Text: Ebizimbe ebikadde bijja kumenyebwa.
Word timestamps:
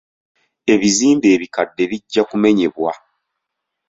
Ebizimbe 0.73 1.27
ebikadde 1.35 1.83
bijja 1.89 2.21
kumenyebwa. 2.29 2.91